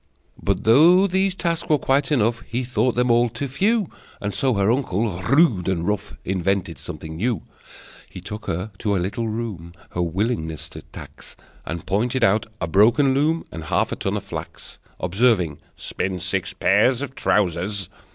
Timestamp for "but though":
0.41-1.05